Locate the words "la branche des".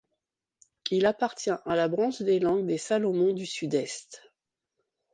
1.75-2.39